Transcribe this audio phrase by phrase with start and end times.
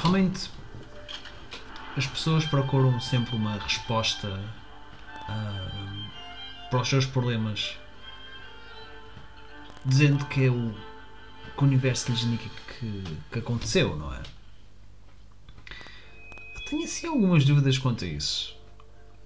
[0.00, 0.50] realmente
[1.96, 4.40] as pessoas procuram sempre uma resposta
[5.28, 6.08] ah,
[6.70, 7.76] para os seus problemas
[9.84, 10.74] dizendo que é o
[11.56, 12.48] que o universo lhes indica
[12.78, 14.22] que, que aconteceu, não é?
[16.68, 18.56] Tenho assim algumas dúvidas quanto a isso.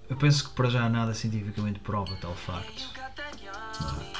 [0.09, 2.89] Eu penso que para já nada cientificamente prova tal facto.
[3.81, 4.13] Não, é?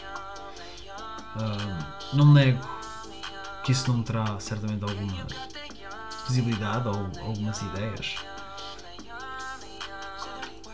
[1.36, 2.60] Ah, não nego
[3.64, 5.26] que isso não terá certamente alguma
[6.28, 8.16] visibilidade ou algumas ideias.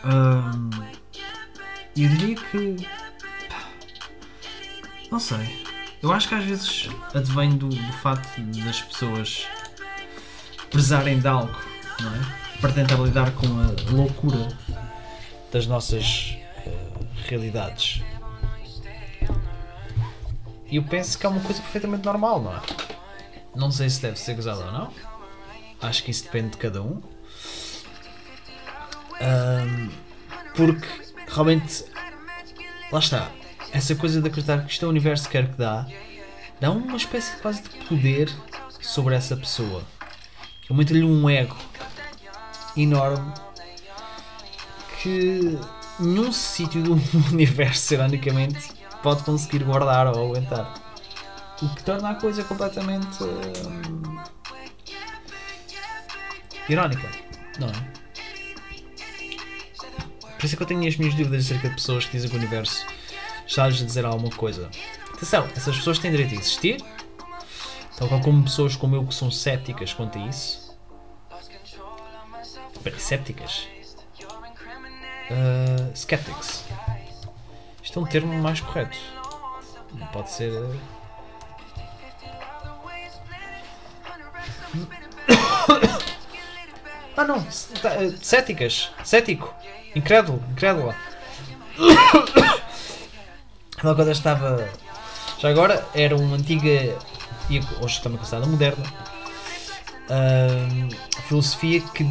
[0.04, 0.70] Ahm,
[1.96, 2.76] eu diria que.
[5.10, 5.66] Não sei.
[6.02, 9.46] Eu acho que às vezes advém do, do facto das pessoas
[10.70, 11.54] prezarem de algo,
[12.00, 12.58] não é?
[12.60, 14.48] Para tentar lidar com a loucura
[15.52, 16.90] das nossas eh,
[17.28, 18.02] realidades.
[20.70, 22.60] E eu penso que é uma coisa perfeitamente normal, não é?
[23.54, 24.92] Não sei se deve ser gozado ou não.
[25.82, 27.00] Acho que isso depende de cada um.
[29.20, 29.90] Ahm,
[30.54, 30.86] porque
[31.28, 31.84] realmente
[32.90, 33.30] lá está.
[33.72, 35.86] Essa coisa de acreditar que isto é o universo que quer que dá
[36.60, 38.30] dá uma espécie de quase de poder
[38.80, 39.82] sobre essa pessoa.
[40.68, 41.56] Aumenta-lhe um ego
[42.76, 43.32] enorme
[45.02, 45.58] que
[45.98, 46.92] nenhum sítio do
[47.32, 50.74] universo, ironicamente, pode conseguir guardar ou aguentar.
[51.62, 54.18] O que torna a coisa completamente hum,
[56.72, 57.08] irónica,
[57.58, 57.72] não é?
[60.38, 62.36] Por isso é que eu tenho as minhas dúvidas acerca de pessoas que dizem que
[62.36, 62.86] o universo
[63.46, 64.70] está-lhes a dizer alguma coisa.
[65.12, 66.82] Atenção, essas pessoas têm direito a existir,
[67.98, 70.70] tal qual como pessoas como eu que são céticas quanto a isso.
[72.96, 73.68] Céticas?
[75.30, 76.64] Uh, skeptics.
[77.82, 78.96] Isto é um termo mais correto.
[79.92, 80.52] Não pode ser.
[80.52, 80.80] uh,
[87.20, 87.46] Ah não,
[87.82, 88.90] tá, uh, céticas.
[89.04, 89.54] Cético.
[89.94, 90.42] Incrédulo.
[90.52, 90.96] Incrédula.
[93.78, 94.66] Quando eu estava.
[95.38, 96.96] Já agora era uma antiga.
[97.50, 98.82] e hoje também considerada moderna.
[100.08, 100.88] ahm,
[101.28, 102.10] filosofia que.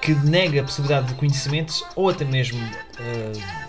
[0.00, 2.58] que nega a possibilidade de conhecimentos ou até mesmo.
[3.00, 3.68] ah,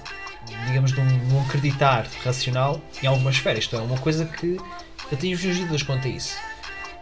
[0.67, 3.59] digamos, de um, de um acreditar racional em alguma esfera.
[3.59, 4.55] Isto é uma coisa que
[5.11, 6.37] eu tenho as minhas dúvidas quanto a isso.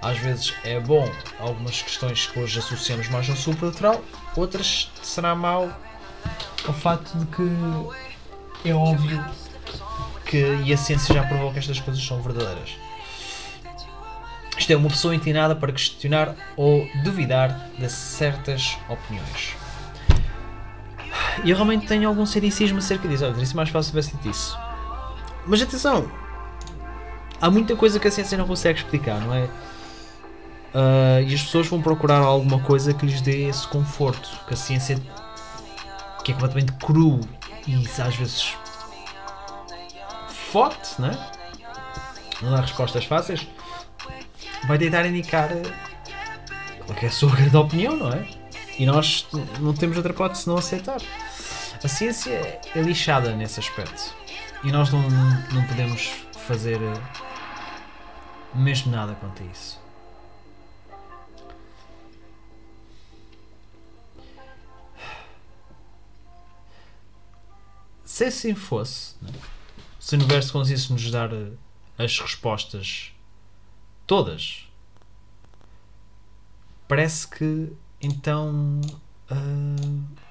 [0.03, 1.09] Às vezes é bom
[1.39, 4.03] algumas questões que hoje associamos mais ao supernatural,
[4.35, 5.71] outras será mau
[6.67, 9.23] o facto de que é óbvio
[10.25, 12.77] que e a ciência já provou que estas coisas são verdadeiras.
[14.57, 19.55] Isto é uma pessoa inclinada para questionar ou duvidar de certas opiniões.
[21.43, 23.25] E eu realmente tenho algum ceticismo acerca disso.
[23.25, 24.57] Olha, sido mais fácil se tivesse dito isso.
[25.45, 26.11] Mas atenção!
[27.41, 29.49] Há muita coisa que a ciência não consegue explicar, não é?
[30.73, 34.29] Ah, e as pessoas vão procurar alguma coisa que lhes dê esse conforto.
[34.47, 34.99] Que a ciência
[36.23, 37.19] que é completamente cru
[37.67, 38.55] e às vezes
[40.27, 41.17] forte, né?
[42.43, 43.47] não dá respostas fáceis,
[44.67, 45.49] vai tentar indicar
[46.85, 48.27] qual é a sua grande opinião, não é?
[48.77, 49.27] E nós
[49.59, 50.97] não temos outra hipótese senão aceitar.
[51.83, 54.15] A ciência é lixada nesse aspecto
[54.63, 56.11] e nós não, não podemos
[56.47, 56.79] fazer
[58.53, 59.82] mesmo nada quanto a isso.
[68.13, 69.31] Se assim fosse, né?
[69.99, 71.49] se o universo conseguisse nos dar eh,
[71.97, 73.11] as respostas
[74.05, 74.67] todas,
[76.87, 78.81] parece que então
[79.31, 79.35] ah,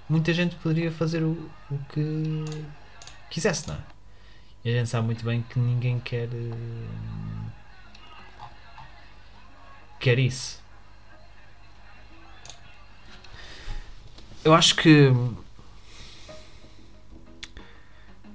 [0.09, 1.33] muita gente poderia fazer o,
[1.69, 2.45] o que
[3.29, 3.81] quisesse, não é?
[4.65, 7.51] E a gente sabe muito bem que ninguém quer eh,
[9.99, 10.63] quer isso.
[14.45, 15.13] Eu acho que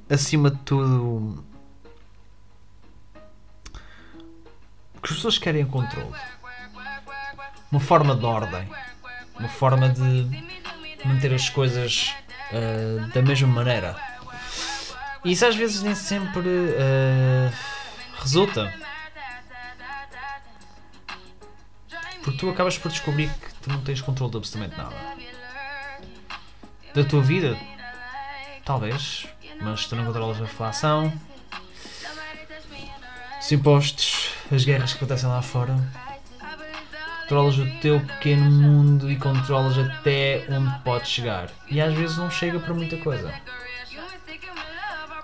[0.10, 1.44] acima de tudo
[4.96, 6.12] o que as pessoas querem é controle.
[7.72, 8.68] Uma forma de ordem.
[9.38, 10.28] Uma forma de
[11.06, 12.16] manter as coisas
[12.52, 13.96] ah, da mesma maneira.
[15.24, 16.50] E isso às vezes nem sempre
[16.80, 17.52] ah,
[18.20, 18.74] resulta.
[22.24, 24.96] Porque tu acabas por descobrir que tu não tens controle de absolutamente nada.
[26.94, 27.58] Da tua vida
[28.66, 29.26] talvez
[29.62, 31.12] mas tu não controlas a inflação,
[33.40, 35.76] os impostos, as guerras que acontecem lá fora.
[37.22, 41.50] Controlas o teu pequeno mundo e controlas até onde podes chegar.
[41.70, 43.34] E às vezes não chega para muita coisa.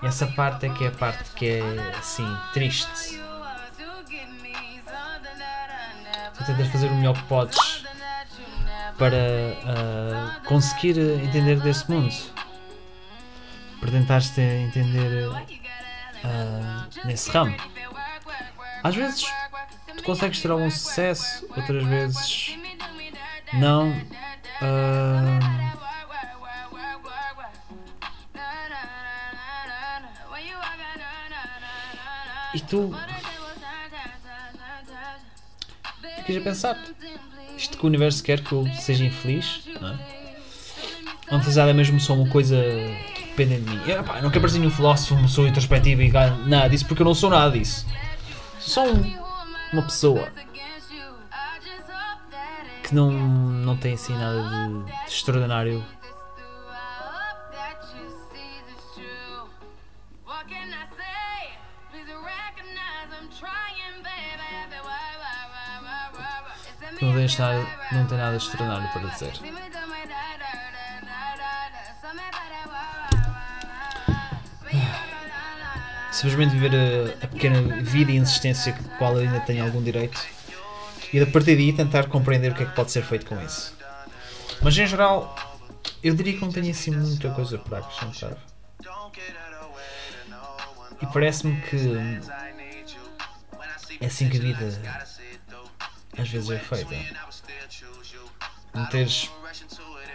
[0.03, 3.23] Essa parte é que é a parte que é assim, triste.
[6.37, 7.85] tu tentas fazer o melhor que podes
[8.97, 12.13] para uh, conseguir entender desse mundo,
[13.83, 15.37] para tentar-te entender uh,
[17.05, 17.53] nesse ramo.
[18.81, 19.25] Às vezes
[19.97, 22.57] tu consegues ter algum sucesso, outras vezes
[23.51, 23.89] não.
[24.61, 25.39] Uh,
[32.53, 32.95] e tu
[36.19, 36.77] ficas a pensar
[37.57, 40.13] isto que o universo quer que eu seja infeliz, não é?
[41.41, 42.55] Felicidade é mesmo só uma coisa
[43.33, 43.81] que depende de mim.
[43.87, 46.11] Eu, pá, não quero parecer nenhum filósofo, uma pessoa introspectiva e
[46.45, 47.85] nada disso, porque eu não sou nada disso.
[48.59, 49.17] Sou um,
[49.73, 50.29] uma pessoa
[52.83, 55.83] que não, não tem assim nada de, de extraordinário
[67.01, 69.33] não nada, não tem nada extraordinário para dizer.
[76.23, 80.17] Simplesmente viver a, a pequena vida e insistência que qual ainda tem algum direito
[81.11, 83.75] e a partir daí tentar compreender o que é que pode ser feito com isso.
[84.61, 85.35] Mas em geral,
[86.01, 88.37] eu diria que não tenho assim muita coisa para acrescentar.
[91.01, 91.77] E parece-me que
[93.99, 94.81] é assim que a vida
[96.17, 96.95] às vezes é feita.
[98.73, 99.29] Não teres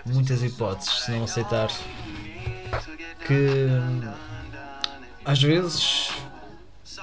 [0.07, 1.69] muitas hipóteses se não aceitar
[3.27, 3.69] que
[5.25, 6.11] às vezes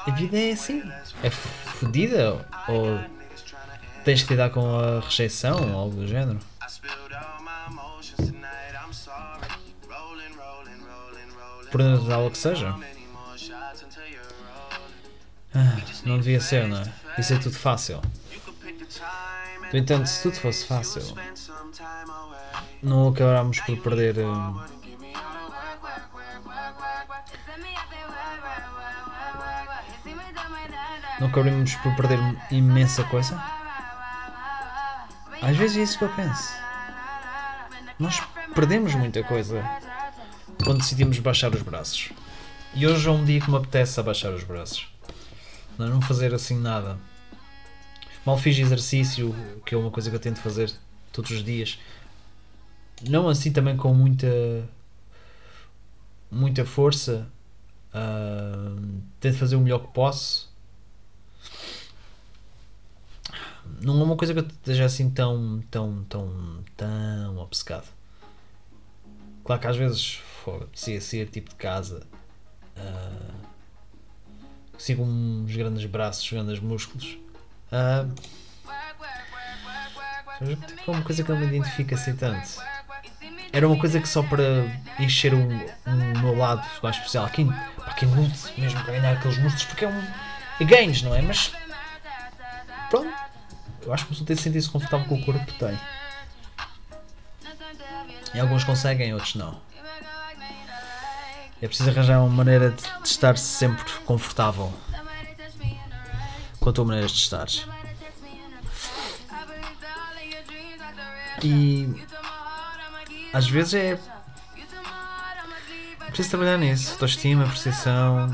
[0.05, 0.83] a vida é assim.
[1.23, 2.99] É fodida ou
[4.03, 6.39] tens que lidar com a rejeição ou algo do género.
[11.71, 12.75] Por natural que seja.
[15.53, 16.93] Ah, não devia ser, não é?
[17.17, 18.01] Isso é tudo fácil.
[19.71, 21.01] No entanto, se tudo fosse fácil,
[22.81, 24.19] não acabámos por perder.
[24.19, 24.61] Hum,
[31.19, 32.19] não acabaríamos por perder
[32.51, 33.41] imensa coisa?
[35.41, 36.53] Às vezes é isso que eu penso.
[37.99, 38.21] Nós
[38.53, 39.63] perdemos muita coisa
[40.63, 42.11] quando decidimos baixar os braços.
[42.73, 44.87] E hoje é um dia que me apetece abaixar os braços.
[45.77, 46.97] Não fazer assim nada.
[48.25, 49.35] Mal fiz exercício,
[49.65, 50.73] que é uma coisa que eu tento fazer
[51.11, 51.79] todos os dias.
[53.07, 54.27] Não assim também com muita
[56.31, 57.27] muita força.
[57.93, 60.53] Uh, tento fazer o melhor que posso.
[63.85, 67.87] Não é uma coisa que eu esteja assim tão, tão, tão, tão obcecado.
[69.43, 70.21] Claro que às vezes
[70.73, 72.05] se ser tipo de casa.
[72.75, 73.35] Uh,
[74.77, 77.17] sigo uns grandes braços, grandes músculos
[77.75, 78.13] Uh,
[80.87, 82.47] é uma coisa que não me identifica assim tanto.
[83.51, 84.43] Era uma coisa que só para
[84.99, 87.27] encher o, o meu lado mais especial.
[87.29, 90.03] Quem, para quem lute mesmo para ganhar aqueles músculos, porque é um.
[90.59, 91.21] É ganhos, não é?
[91.21, 91.51] Mas.
[93.85, 95.79] Eu acho que a pessoa tem de sentir-se confortável com o corpo que tem.
[98.33, 99.61] E alguns conseguem, outros não.
[101.61, 104.73] É preciso arranjar uma maneira de, de estar sempre confortável
[106.59, 107.47] com a tua maneira de estar.
[111.43, 112.03] E
[113.31, 113.99] às vezes é
[116.07, 118.29] preciso trabalhar nisso, autoestima, percepção,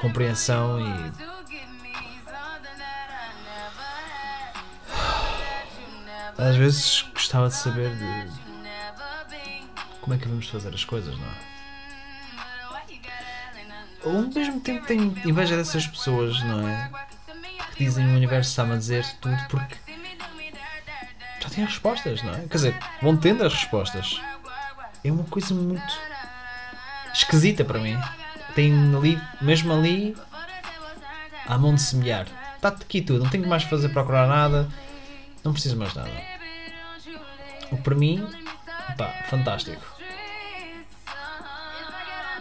[0.00, 1.31] compreensão e
[6.48, 8.30] às vezes gostava de saber de
[10.00, 11.52] como é que vamos fazer as coisas, não é?
[14.04, 16.90] ao mesmo tempo tenho inveja dessas pessoas, não é?
[17.74, 19.76] Que dizem o universo está-me a dizer tudo porque
[21.40, 22.40] já têm respostas, não é?
[22.40, 24.20] Quer dizer, vão tendo as respostas.
[25.04, 25.82] É uma coisa muito
[27.12, 27.98] esquisita para mim.
[28.54, 30.16] Tem ali, mesmo ali,
[31.46, 32.26] à mão de semear.
[32.56, 34.68] Está aqui tudo, não tenho mais fazer procurar nada,
[35.42, 36.31] não preciso mais nada.
[37.72, 38.24] O para mim,
[38.96, 39.82] pá, fantástico.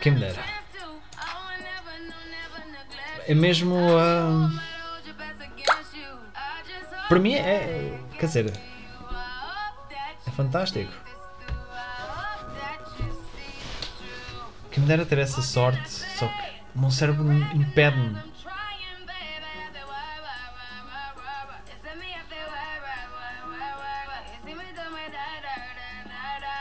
[0.01, 0.61] Quem me dera
[3.27, 3.75] é mesmo.
[3.75, 4.59] Uh,
[7.07, 7.99] para mim é.
[8.19, 8.53] Quer dizer.
[10.27, 10.91] É fantástico.
[14.71, 16.43] Que me dera ter essa sorte, só que
[16.75, 18.30] o meu cérebro impede-me.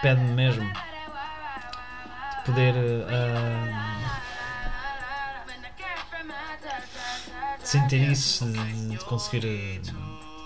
[0.01, 2.75] Impede-me mesmo de poder.
[2.75, 4.01] Uh,
[7.63, 9.81] sem ter isso, de, conseguir eh,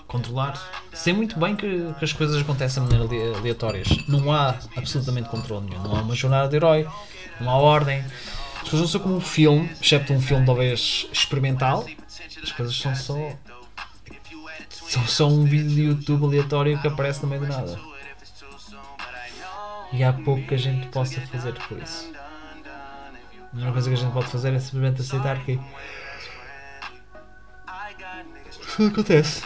[0.07, 0.61] controlar.
[0.93, 3.87] Sei muito bem que, que as coisas acontecem de maneira ale- aleatórias.
[4.07, 5.81] Não há absolutamente controle nenhum.
[5.81, 6.87] Não há uma jornada de herói,
[7.39, 8.03] não há ordem.
[8.61, 11.85] As coisas não são como um filme, excepto um filme talvez experimental.
[12.43, 13.17] As coisas são só.
[14.69, 17.79] São só um vídeo de YouTube aleatório que aparece no meio do nada.
[19.95, 22.11] E há pouco que a gente possa fazer por isso.
[22.13, 25.57] A única coisa que a gente pode fazer é simplesmente aceitar que.
[28.67, 29.41] Isso acontece.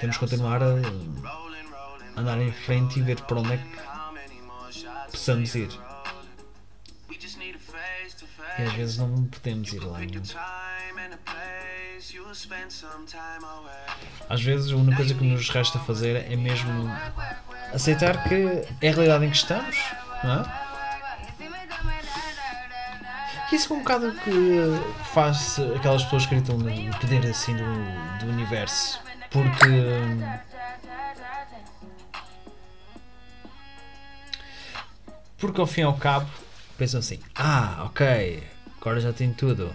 [0.00, 5.70] Temos que continuar a andar em frente e ver para onde é que possamos ir.
[8.56, 9.98] E às vezes não podemos ir lá.
[9.98, 10.22] nenhum.
[14.28, 16.90] Às vezes a única coisa que nos resta fazer é mesmo
[17.72, 18.34] aceitar que
[18.80, 19.76] é a realidade em que estamos,
[20.22, 20.64] não é?
[23.52, 24.58] Isso é um bocado que
[25.12, 27.64] faz aquelas pessoas que acreditam no poder assim do,
[28.18, 29.00] do universo.
[29.30, 29.66] Porque.
[35.38, 36.28] Porque ao fim e ao cabo
[36.76, 38.42] pensam assim: ah, ok,
[38.80, 39.72] agora já tenho tudo.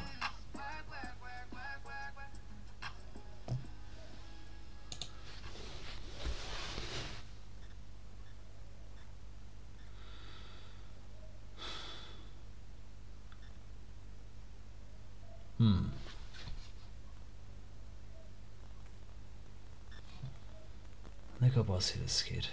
[21.59, 22.49] Eu posso ir a seguir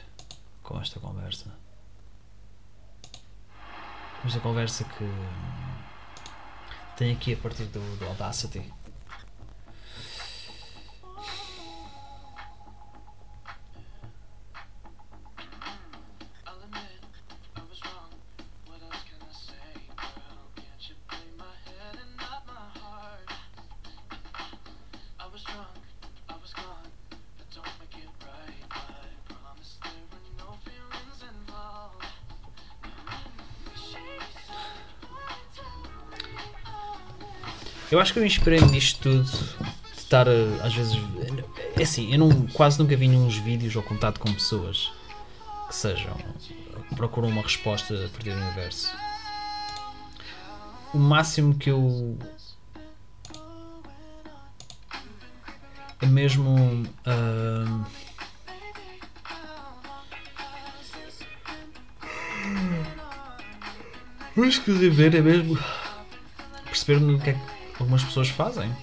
[0.63, 1.53] com esta conversa?
[4.25, 5.05] Esta conversa que
[6.97, 8.73] tenho aqui a partir do, do Audacity.
[37.91, 40.97] Eu acho que eu inspirei-me nisto tudo de estar eh, às vezes.
[41.79, 44.93] É assim, eu não, quase nunca vi uns vídeos ou contato com pessoas
[45.69, 46.15] que sejam.
[46.89, 48.93] que procuram uma resposta a partir do universo.
[50.93, 52.19] O máximo que eu.
[56.01, 56.85] É mesmo.
[57.07, 57.85] ah,
[64.35, 65.59] Mas que ver é mesmo
[66.67, 68.75] perceber no que é que algumas pessoas fazem.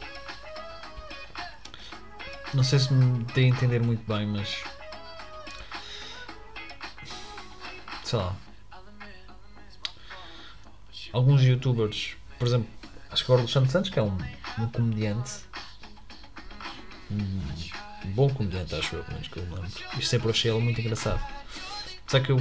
[2.53, 4.63] Não sei se me dei a entender muito bem, mas.
[8.03, 8.35] Sei lá.
[11.11, 12.67] Alguns youtubers, por exemplo,
[13.11, 14.17] acho que o Alexandre Santos, que é um,
[14.59, 15.31] um comediante.
[17.11, 19.71] Um bom comediante, acho eu, pelo menos que eu lembro.
[19.97, 21.21] E sempre achei ele muito engraçado.
[22.07, 22.37] Só que eu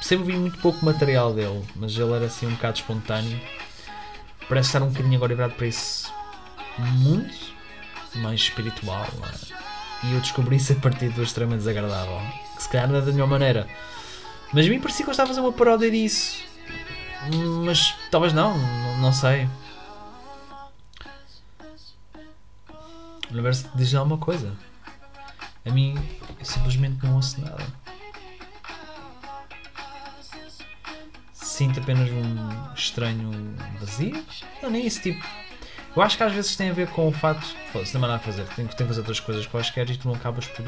[0.00, 3.40] sempre vi muito pouco material dele, mas ele era assim um bocado espontâneo.
[4.48, 6.08] Parece estar um bocadinho agora virado para esse
[6.78, 7.32] mundo
[8.16, 9.04] mais espiritual.
[9.04, 10.06] é?
[10.06, 12.20] E eu descobri isso a partir do extremamente desagradável.
[12.54, 13.66] Que se calhar não é da melhor maneira.
[14.52, 16.44] Mas a mim parecia que eu estava a fazer uma paródia disso.
[17.64, 18.56] Mas talvez não,
[18.98, 19.48] não sei.
[23.28, 24.52] O universo diz alguma coisa.
[25.64, 25.98] A mim,
[26.38, 27.64] eu simplesmente não ouço nada.
[31.56, 33.30] Sinto apenas um estranho
[33.80, 34.22] vazio.
[34.62, 35.26] Não, nem isso, tipo.
[35.96, 37.40] Eu acho que às vezes tem a ver com o fato.
[37.72, 38.42] Foda-se, não há nada a fazer.
[38.48, 40.66] Tenho, tenho que fazer outras coisas quaisquer e tu não acabas por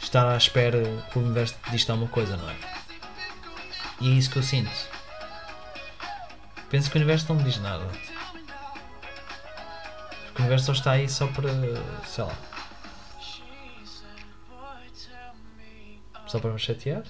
[0.00, 0.80] estar à espera
[1.10, 2.54] que o universo te diz alguma coisa, não é?
[4.00, 4.70] E é isso que eu sinto.
[6.70, 7.84] Penso que o universo não me diz nada.
[10.36, 11.48] O universo só está aí só para.
[12.04, 12.34] sei lá.
[16.28, 17.02] Só para me chatear?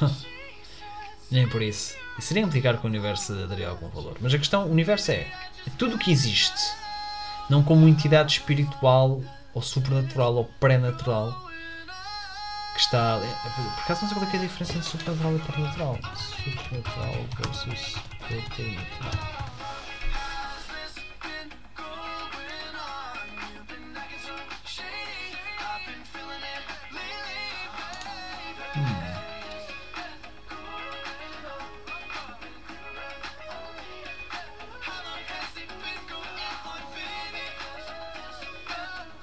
[1.30, 1.94] Nem por isso.
[2.18, 4.16] Isso seria implicar que o universo daria algum valor.
[4.20, 5.26] Mas a questão, o universo é,
[5.66, 6.72] é tudo o que existe.
[7.48, 9.22] Não como entidade espiritual
[9.54, 11.48] ou supernatural ou pré-natural
[12.74, 13.18] que está.
[13.18, 15.98] Por acaso não sei qual é, é a diferença entre supernatural e pré-natural.
[16.16, 17.94] Supernatural versus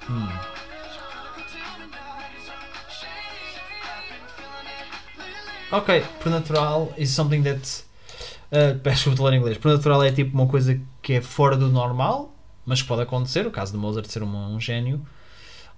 [0.08, 0.28] Hum.
[5.72, 7.84] Ok, Prenatural is something that.
[8.52, 9.58] Uh, peço que falar em inglês.
[9.58, 12.32] Prenatural é tipo uma coisa que é fora do normal,
[12.64, 13.46] mas que pode acontecer.
[13.46, 15.04] O caso de Mozart ser um, um gênio,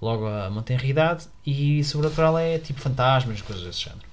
[0.01, 1.27] logo a mantém a realidade.
[1.45, 4.07] E sobrenatural é tipo fantasmas, coisas desse género.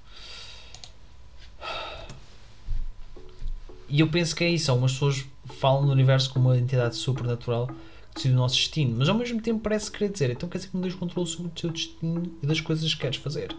[3.89, 4.71] E eu penso que é isso.
[4.71, 5.25] Algumas pessoas
[5.59, 7.69] falam do universo como uma entidade supernatural
[8.15, 10.75] decide o nosso destino, mas ao mesmo tempo parece querer dizer então quer dizer que
[10.75, 13.55] não tens controle sobre o teu destino e das coisas que queres fazer.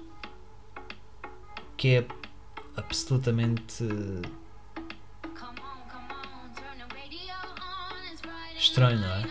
[1.77, 2.07] Que é
[2.77, 3.85] absolutamente
[8.59, 9.23] Estranho, não é?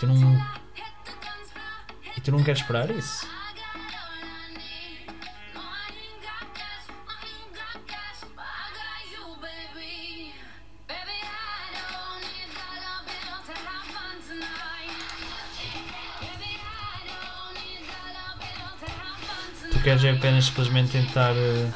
[0.00, 0.48] Tu não.
[2.16, 3.26] E tu não queres esperar isso?
[19.88, 21.34] Queres é apenas simplesmente tentar.
[21.34, 21.70] eh,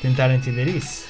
[0.00, 1.03] tentar entender isso?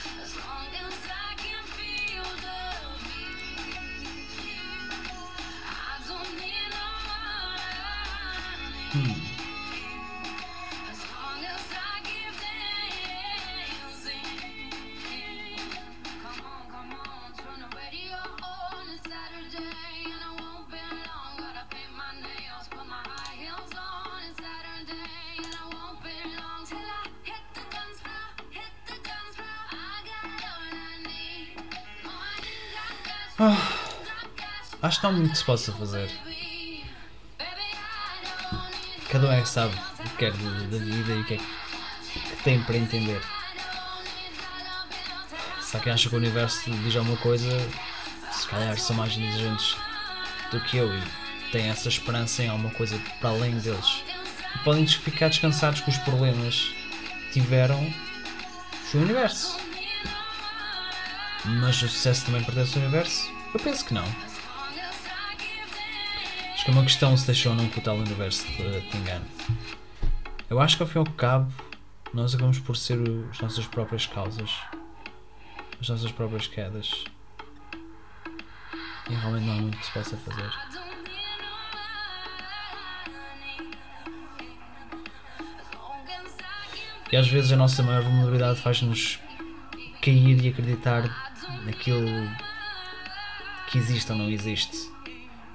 [34.83, 36.11] Acho que há muito que se possa fazer.
[39.11, 41.37] Cada um é que sabe o que quer de- da vida e o que é
[41.39, 43.21] que tem para entender.
[45.61, 47.49] Se há quem acha que o universo diz alguma coisa,
[48.31, 49.77] se calhar são mais inteligentes
[50.51, 51.03] do que eu e
[51.51, 54.03] têm essa esperança em alguma coisa para além deles.
[54.55, 56.71] E podem ficar descansados que os problemas
[57.33, 57.93] tiveram
[58.91, 59.57] foi o universo.
[61.45, 63.31] Mas o sucesso também pertence ao universo?
[63.53, 64.05] Eu penso que não.
[66.55, 68.97] Acho que é uma questão se deixou ou não que o tal universo te, te
[68.97, 69.27] engane.
[70.49, 71.53] Eu acho que ao fim e ao cabo
[72.15, 72.99] nós acabamos por ser
[73.31, 74.51] as nossas próprias causas,
[75.81, 77.05] as nossas próprias quedas.
[79.11, 80.51] E realmente não há muito que se possa fazer.
[87.13, 89.21] E às vezes a nossa maior vulnerabilidade faz-nos
[90.01, 91.24] cair e acreditar
[91.65, 92.07] naquilo
[93.67, 94.91] que existe ou não existe.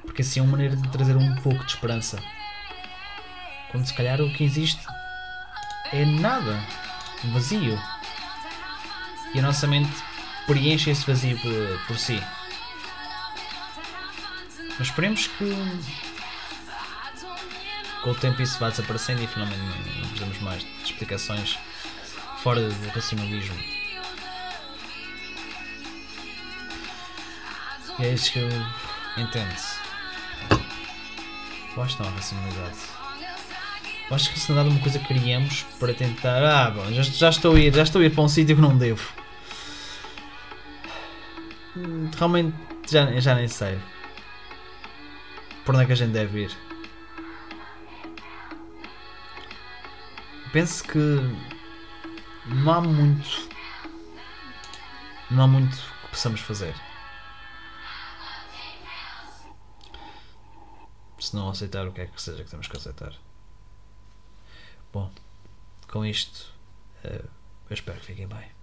[0.04, 2.21] Porque assim é uma maneira de trazer um pouco de esperança.
[3.71, 4.86] Quando se calhar o que existe
[5.91, 6.60] é nada,
[7.23, 7.80] um vazio.
[9.34, 9.91] E a nossa mente
[10.47, 12.19] preenche esse vazio por, por si.
[14.78, 15.56] Mas esperemos que
[18.04, 21.60] com o tempo isso vá desaparecendo e finalmente não precisamos mais de explicações
[22.41, 23.78] fora do racionalismo.
[27.99, 28.49] É isso que eu
[29.17, 29.55] entendo.
[31.75, 32.77] Eu acho que não há racionalidade.
[34.09, 36.43] Eu acho que racionalidade é uma coisa que criamos para tentar.
[36.43, 38.62] Ah, bom, já, já estou a ir, já estou a ir para um sítio que
[38.62, 39.07] não devo.
[41.77, 42.55] Hum, Realmente
[42.89, 43.79] já, já nem sei.
[45.63, 46.51] Por onde é que a gente deve ir?
[50.51, 50.97] Penso que
[52.47, 53.47] não há muito.
[55.29, 56.73] Não há muito que possamos fazer.
[61.19, 63.13] Se não aceitar o que é que seja que temos que aceitar.
[64.91, 65.12] Bom,
[65.88, 66.53] com isto,
[67.03, 67.23] eh,
[67.69, 68.58] eu espero que fiquem bem.